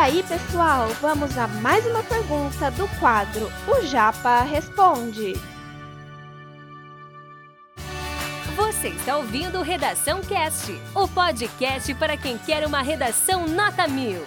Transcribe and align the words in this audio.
aí, 0.00 0.22
pessoal, 0.22 0.88
vamos 1.02 1.36
a 1.36 1.46
mais 1.46 1.84
uma 1.84 2.02
pergunta 2.02 2.70
do 2.70 2.88
quadro 2.98 3.48
O 3.68 3.84
Japa 3.84 4.40
Responde. 4.44 5.34
Você 8.56 8.88
está 8.88 9.18
ouvindo 9.18 9.60
Redação 9.60 10.22
Cast, 10.22 10.72
o 10.94 11.06
podcast 11.06 11.94
para 11.96 12.16
quem 12.16 12.38
quer 12.38 12.66
uma 12.66 12.80
redação 12.80 13.46
nota 13.46 13.86
mil. 13.86 14.22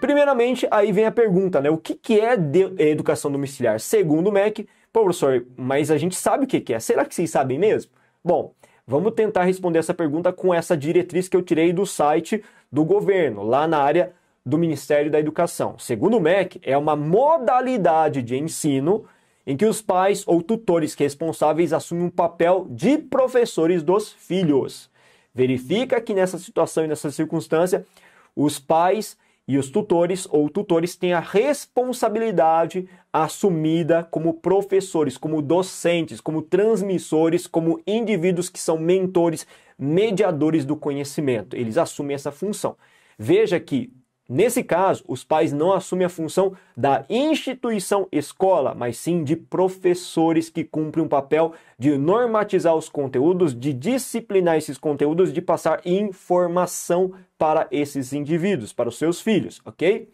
Primeiramente, 0.00 0.66
aí 0.72 0.90
vem 0.90 1.06
a 1.06 1.12
pergunta, 1.12 1.60
né? 1.60 1.70
O 1.70 1.78
que, 1.78 1.94
que 1.94 2.18
é 2.18 2.34
educação 2.80 3.30
domiciliar? 3.30 3.78
Segundo 3.78 4.26
o 4.26 4.32
MEC, 4.32 4.68
professor, 4.92 5.46
mas 5.56 5.88
a 5.88 5.96
gente 5.96 6.16
sabe 6.16 6.46
o 6.46 6.48
que, 6.48 6.60
que 6.60 6.74
é. 6.74 6.80
Será 6.80 7.04
que 7.04 7.14
vocês 7.14 7.30
sabem 7.30 7.60
mesmo? 7.60 7.92
Bom, 8.24 8.52
vamos 8.86 9.12
tentar 9.14 9.44
responder 9.44 9.78
essa 9.78 9.94
pergunta 9.94 10.32
com 10.32 10.52
essa 10.52 10.76
diretriz 10.76 11.28
que 11.28 11.36
eu 11.36 11.42
tirei 11.42 11.72
do 11.72 11.86
site 11.86 12.42
do 12.70 12.84
governo, 12.84 13.42
lá 13.42 13.66
na 13.66 13.78
área 13.78 14.12
do 14.44 14.58
Ministério 14.58 15.10
da 15.10 15.20
Educação. 15.20 15.78
Segundo 15.78 16.16
o 16.16 16.20
MEC, 16.20 16.60
é 16.62 16.76
uma 16.76 16.96
modalidade 16.96 18.22
de 18.22 18.36
ensino 18.36 19.04
em 19.46 19.56
que 19.56 19.66
os 19.66 19.82
pais 19.82 20.24
ou 20.26 20.42
tutores 20.42 20.94
responsáveis 20.94 21.72
assumem 21.72 22.04
um 22.04 22.10
papel 22.10 22.66
de 22.70 22.98
professores 22.98 23.82
dos 23.82 24.12
filhos. 24.12 24.90
Verifica 25.34 26.00
que 26.00 26.14
nessa 26.14 26.38
situação 26.38 26.84
e 26.84 26.88
nessa 26.88 27.10
circunstância, 27.10 27.86
os 28.36 28.58
pais 28.58 29.16
e 29.46 29.58
os 29.58 29.70
tutores 29.70 30.26
ou 30.30 30.48
tutores 30.48 30.96
têm 30.96 31.12
a 31.12 31.20
responsabilidade 31.20 32.88
assumida 33.12 34.04
como 34.04 34.34
professores, 34.34 35.18
como 35.18 35.42
docentes, 35.42 36.20
como 36.20 36.42
transmissores, 36.42 37.46
como 37.46 37.80
indivíduos 37.86 38.48
que 38.48 38.60
são 38.60 38.78
mentores, 38.78 39.46
mediadores 39.78 40.64
do 40.64 40.76
conhecimento. 40.76 41.56
Eles 41.56 41.76
assumem 41.76 42.14
essa 42.14 42.30
função. 42.30 42.76
Veja 43.18 43.58
que 43.58 43.92
Nesse 44.32 44.64
caso, 44.64 45.04
os 45.06 45.22
pais 45.22 45.52
não 45.52 45.74
assumem 45.74 46.06
a 46.06 46.08
função 46.08 46.54
da 46.74 47.04
instituição 47.10 48.08
escola, 48.10 48.74
mas 48.74 48.96
sim 48.96 49.22
de 49.22 49.36
professores 49.36 50.48
que 50.48 50.64
cumprem 50.64 51.04
um 51.04 51.08
papel 51.08 51.52
de 51.78 51.98
normatizar 51.98 52.74
os 52.74 52.88
conteúdos, 52.88 53.54
de 53.54 53.74
disciplinar 53.74 54.56
esses 54.56 54.78
conteúdos, 54.78 55.34
de 55.34 55.42
passar 55.42 55.82
informação 55.84 57.12
para 57.36 57.68
esses 57.70 58.14
indivíduos, 58.14 58.72
para 58.72 58.88
os 58.88 58.96
seus 58.96 59.20
filhos, 59.20 59.60
ok? 59.66 60.08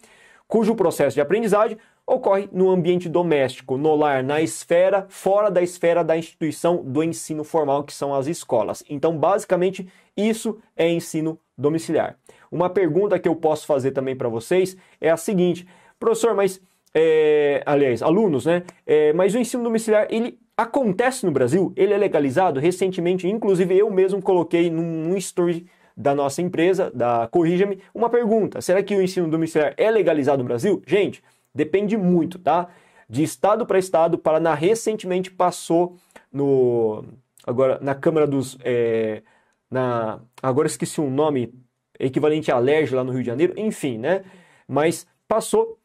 Cujo 0.48 0.74
processo 0.74 1.14
de 1.14 1.20
aprendizagem 1.20 1.78
ocorre 2.08 2.48
no 2.50 2.70
ambiente 2.70 3.06
doméstico, 3.06 3.76
no 3.76 3.94
lar, 3.94 4.24
na 4.24 4.40
esfera, 4.40 5.04
fora 5.10 5.50
da 5.50 5.60
esfera 5.60 6.02
da 6.02 6.16
instituição 6.16 6.82
do 6.82 7.04
ensino 7.04 7.44
formal, 7.44 7.84
que 7.84 7.92
são 7.92 8.14
as 8.14 8.26
escolas. 8.26 8.82
Então, 8.88 9.16
basicamente, 9.16 9.86
isso 10.16 10.58
é 10.74 10.88
ensino 10.88 11.38
domiciliar. 11.56 12.16
Uma 12.50 12.70
pergunta 12.70 13.18
que 13.18 13.28
eu 13.28 13.36
posso 13.36 13.66
fazer 13.66 13.90
também 13.90 14.16
para 14.16 14.28
vocês 14.28 14.74
é 14.98 15.10
a 15.10 15.18
seguinte, 15.18 15.68
professor, 16.00 16.34
mas 16.34 16.62
é, 16.94 17.62
aliás, 17.66 18.02
alunos, 18.02 18.46
né? 18.46 18.62
É, 18.86 19.12
mas 19.12 19.34
o 19.34 19.38
ensino 19.38 19.62
domiciliar 19.62 20.06
ele 20.08 20.38
acontece 20.56 21.26
no 21.26 21.30
Brasil? 21.30 21.74
Ele 21.76 21.92
é 21.92 21.98
legalizado? 21.98 22.58
Recentemente, 22.58 23.28
inclusive 23.28 23.76
eu 23.76 23.90
mesmo 23.90 24.22
coloquei 24.22 24.70
num, 24.70 25.08
num 25.08 25.16
story 25.18 25.66
da 25.94 26.14
nossa 26.14 26.40
empresa, 26.40 26.90
da 26.94 27.28
Corrija-me, 27.30 27.80
uma 27.94 28.08
pergunta: 28.08 28.62
será 28.62 28.82
que 28.82 28.96
o 28.96 29.02
ensino 29.02 29.28
domiciliar 29.28 29.74
é 29.76 29.90
legalizado 29.90 30.38
no 30.38 30.48
Brasil? 30.48 30.82
Gente, 30.86 31.22
depende 31.58 31.96
muito, 31.96 32.38
tá? 32.38 32.68
De 33.08 33.22
estado 33.24 33.66
para 33.66 33.78
estado, 33.78 34.16
Paraná 34.16 34.54
recentemente 34.54 35.28
passou 35.30 35.96
no 36.32 37.04
agora 37.44 37.78
na 37.82 37.94
Câmara 37.94 38.26
dos 38.26 38.56
é, 38.62 39.22
na 39.68 40.20
agora 40.40 40.68
esqueci 40.68 41.00
um 41.00 41.10
nome 41.10 41.52
equivalente 41.98 42.52
à 42.52 42.58
LERJ 42.58 42.94
lá 42.94 43.02
no 43.02 43.10
Rio 43.10 43.22
de 43.22 43.26
Janeiro, 43.26 43.54
enfim, 43.56 43.98
né? 43.98 44.22
Mas 44.68 45.04
passou 45.26 45.78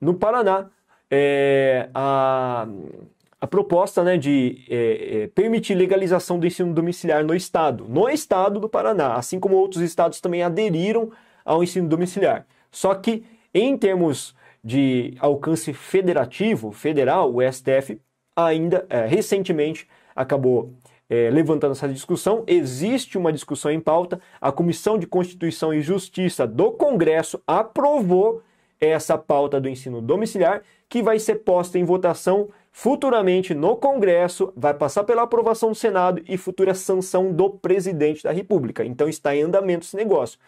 no 0.00 0.14
Paraná 0.14 0.70
é, 1.10 1.88
a, 1.92 2.68
a 3.40 3.46
proposta 3.48 4.04
né, 4.04 4.16
de 4.16 4.64
é, 4.68 5.22
é, 5.22 5.26
permitir 5.28 5.74
legalização 5.74 6.38
do 6.38 6.46
ensino 6.46 6.72
domiciliar 6.72 7.24
no 7.24 7.34
estado, 7.34 7.86
no 7.88 8.08
estado 8.08 8.60
do 8.60 8.68
Paraná, 8.68 9.14
assim 9.14 9.40
como 9.40 9.56
outros 9.56 9.82
estados 9.82 10.20
também 10.20 10.42
aderiram 10.42 11.10
ao 11.44 11.64
ensino 11.64 11.88
domiciliar. 11.88 12.46
Só 12.70 12.94
que 12.94 13.24
em 13.52 13.76
termos 13.76 14.36
de 14.66 15.14
alcance 15.20 15.72
federativo, 15.72 16.72
federal, 16.72 17.32
o 17.32 17.40
STF 17.40 18.00
ainda 18.34 18.84
é, 18.90 19.06
recentemente 19.06 19.86
acabou 20.12 20.72
é, 21.08 21.30
levantando 21.30 21.70
essa 21.70 21.88
discussão. 21.88 22.42
Existe 22.48 23.16
uma 23.16 23.32
discussão 23.32 23.70
em 23.70 23.78
pauta. 23.78 24.20
A 24.40 24.50
Comissão 24.50 24.98
de 24.98 25.06
Constituição 25.06 25.72
e 25.72 25.80
Justiça 25.80 26.48
do 26.48 26.72
Congresso 26.72 27.40
aprovou 27.46 28.42
essa 28.80 29.16
pauta 29.16 29.60
do 29.60 29.68
ensino 29.68 30.02
domiciliar, 30.02 30.62
que 30.88 31.00
vai 31.00 31.20
ser 31.20 31.36
posta 31.36 31.78
em 31.78 31.84
votação 31.84 32.48
futuramente 32.72 33.54
no 33.54 33.76
Congresso, 33.76 34.52
vai 34.56 34.74
passar 34.74 35.04
pela 35.04 35.22
aprovação 35.22 35.68
do 35.68 35.76
Senado 35.76 36.20
e 36.28 36.36
futura 36.36 36.74
sanção 36.74 37.32
do 37.32 37.50
presidente 37.50 38.24
da 38.24 38.32
República. 38.32 38.84
Então 38.84 39.08
está 39.08 39.34
em 39.34 39.42
andamento 39.42 39.86
esse 39.86 39.96
negócio. 39.96 40.40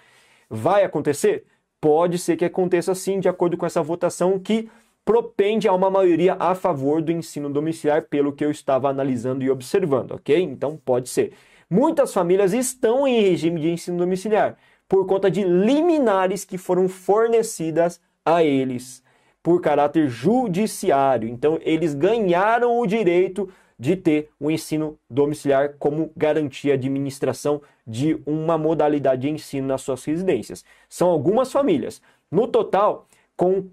Vai 0.51 0.83
acontecer? 0.83 1.45
Pode 1.81 2.19
ser 2.19 2.37
que 2.37 2.45
aconteça 2.45 2.95
sim, 2.95 3.21
de 3.21 3.29
acordo 3.29 3.57
com 3.57 3.67
essa 3.67 3.83
votação 3.83 4.39
que 4.39 4.69
propende 5.05 5.67
a 5.69 5.73
uma 5.73 5.91
maioria 5.91 6.37
a 6.39 6.55
favor 6.55 7.01
do 7.01 7.13
ensino 7.13 7.49
domiciliar, 7.49 8.03
pelo 8.03 8.33
que 8.33 8.45
eu 8.45 8.51
estava 8.51 8.89
analisando 8.89 9.43
e 9.43 9.51
observando, 9.51 10.13
ok? 10.13 10.41
Então 10.41 10.77
pode 10.77 11.09
ser. 11.09 11.33
Muitas 11.71 12.13
famílias 12.13 12.53
estão 12.53 13.07
em 13.07 13.21
regime 13.21 13.61
de 13.61 13.71
ensino 13.71 13.99
domiciliar 13.99 14.57
por 14.89 15.07
conta 15.07 15.31
de 15.31 15.45
liminares 15.45 16.45
que 16.45 16.59
foram 16.59 16.89
fornecidas 16.89 18.01
a 18.25 18.43
eles 18.43 19.03
por 19.43 19.61
caráter 19.61 20.09
judiciário. 20.09 21.29
Então 21.29 21.59
eles 21.63 21.95
ganharam 21.95 22.79
o 22.79 22.87
direito 22.87 23.49
de 23.79 23.97
ter 23.97 24.29
o 24.41 24.51
ensino 24.51 24.99
domiciliar 25.09 25.75
como 25.79 26.11
garantia 26.17 26.77
de 26.77 26.89
administração 26.89 27.63
de 27.87 28.21
uma 28.27 28.59
modalidade 28.59 29.23
de 29.23 29.31
ensino 29.31 29.69
nas 29.69 29.83
suas 29.83 30.05
residências. 30.05 30.65
São 30.89 31.09
algumas 31.09 31.53
famílias. 31.53 32.03
No 32.31 32.47
total, 32.47 33.08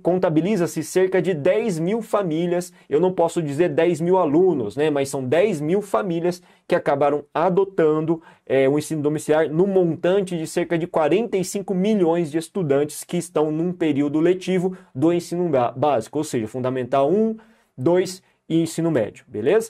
contabiliza-se 0.03 0.83
cerca 0.83 1.19
de 1.19 1.33
10 1.33 1.79
mil 1.79 2.01
famílias, 2.03 2.71
eu 2.87 2.99
não 2.99 3.11
posso 3.11 3.41
dizer 3.41 3.69
10 3.69 3.99
mil 3.99 4.17
alunos, 4.17 4.75
né, 4.75 4.91
mas 4.91 5.09
são 5.09 5.23
10 5.23 5.59
mil 5.59 5.81
famílias 5.81 6.41
que 6.67 6.75
acabaram 6.75 7.25
adotando 7.33 8.21
é, 8.45 8.69
o 8.69 8.77
ensino 8.77 9.01
domiciliar 9.01 9.49
no 9.49 9.65
montante 9.65 10.37
de 10.37 10.45
cerca 10.45 10.77
de 10.77 10.85
45 10.85 11.73
milhões 11.73 12.29
de 12.29 12.37
estudantes 12.37 13.03
que 13.03 13.17
estão 13.17 13.51
num 13.51 13.73
período 13.73 14.19
letivo 14.19 14.77
do 14.93 15.11
ensino 15.11 15.49
básico, 15.75 16.19
ou 16.19 16.23
seja, 16.23 16.47
fundamental 16.47 17.11
1, 17.11 17.35
2 17.75 18.21
e 18.47 18.61
ensino 18.61 18.91
médio, 18.91 19.25
beleza? 19.27 19.69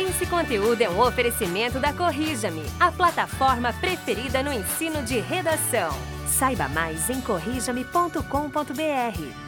Esse 0.00 0.24
conteúdo 0.26 0.80
é 0.80 0.88
um 0.88 1.00
oferecimento 1.00 1.78
da 1.78 1.92
Corrija-me, 1.92 2.62
a 2.80 2.90
plataforma 2.90 3.72
preferida 3.74 4.42
no 4.42 4.52
ensino 4.52 5.02
de 5.02 5.18
redação. 5.18 6.17
Saiba 6.28 6.68
mais 6.68 7.10
em 7.10 7.20
corrijame.com.br. 7.20 9.47